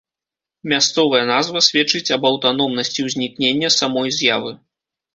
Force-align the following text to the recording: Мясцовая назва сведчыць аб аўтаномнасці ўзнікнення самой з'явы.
Мясцовая 0.71 1.21
назва 1.33 1.59
сведчыць 1.67 2.13
аб 2.17 2.27
аўтаномнасці 2.31 2.99
ўзнікнення 3.11 3.75
самой 3.81 4.09
з'явы. 4.21 4.61